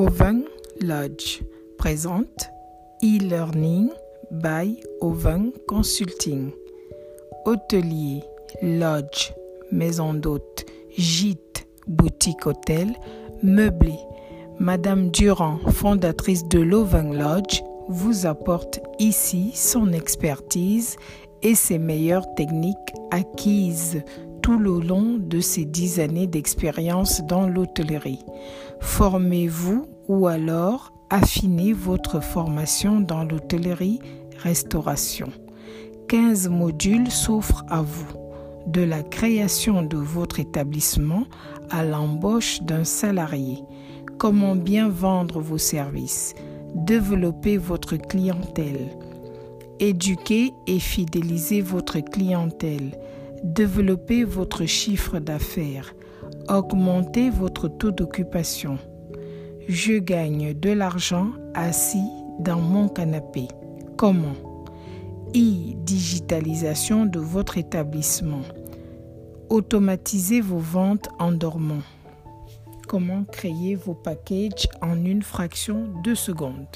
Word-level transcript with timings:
Oven 0.00 0.46
Lodge 0.80 1.42
présente 1.76 2.48
e-learning 3.02 3.90
by 4.30 4.80
Oven 5.02 5.52
Consulting. 5.68 6.52
Hôtelier, 7.44 8.22
lodge, 8.62 9.34
maison 9.70 10.14
d'hôte, 10.14 10.64
gîte, 10.96 11.68
boutique 11.86 12.46
hôtel, 12.46 12.94
meublé. 13.42 13.98
Madame 14.58 15.10
Durand, 15.10 15.58
fondatrice 15.68 16.48
de 16.48 16.60
l'Oven 16.60 17.18
Lodge, 17.18 17.60
vous 17.88 18.24
apporte 18.24 18.80
ici 18.98 19.52
son 19.54 19.92
expertise 19.92 20.96
et 21.42 21.54
ses 21.54 21.78
meilleures 21.78 22.34
techniques 22.36 22.94
acquises 23.10 24.02
tout 24.50 24.58
le 24.58 24.80
long 24.80 25.16
de 25.16 25.38
ces 25.38 25.64
dix 25.64 26.00
années 26.00 26.26
d'expérience 26.26 27.22
dans 27.22 27.46
l'hôtellerie. 27.46 28.24
Formez-vous 28.80 29.86
ou 30.08 30.26
alors 30.26 30.92
affinez 31.08 31.72
votre 31.72 32.20
formation 32.20 32.98
dans 32.98 33.22
l'hôtellerie-restauration. 33.22 35.28
15 36.08 36.48
modules 36.48 37.12
s'offrent 37.12 37.64
à 37.68 37.82
vous, 37.82 38.08
de 38.66 38.82
la 38.82 39.04
création 39.04 39.82
de 39.82 39.98
votre 39.98 40.40
établissement 40.40 41.26
à 41.70 41.84
l'embauche 41.84 42.60
d'un 42.62 42.82
salarié. 42.82 43.62
Comment 44.18 44.56
bien 44.56 44.88
vendre 44.88 45.40
vos 45.40 45.58
services, 45.58 46.34
développer 46.74 47.56
votre 47.56 47.94
clientèle, 47.94 48.98
éduquer 49.78 50.54
et 50.66 50.80
fidéliser 50.80 51.60
votre 51.60 52.00
clientèle, 52.00 52.98
développer 53.42 54.24
votre 54.24 54.66
chiffre 54.66 55.18
d'affaires, 55.18 55.94
augmenter 56.48 57.30
votre 57.30 57.68
taux 57.68 57.90
d'occupation. 57.90 58.78
Je 59.68 59.98
gagne 59.98 60.54
de 60.54 60.70
l'argent 60.70 61.28
assis 61.54 62.08
dans 62.40 62.60
mon 62.60 62.88
canapé. 62.88 63.48
Comment? 63.96 64.36
E-digitalisation 65.34 67.06
de 67.06 67.20
votre 67.20 67.58
établissement. 67.58 68.42
Automatisez 69.48 70.40
vos 70.40 70.58
ventes 70.58 71.08
en 71.18 71.32
dormant. 71.32 71.82
Comment 72.88 73.24
créer 73.24 73.76
vos 73.76 73.94
packages 73.94 74.68
en 74.80 75.04
une 75.04 75.22
fraction 75.22 75.92
de 76.02 76.14
seconde? 76.14 76.66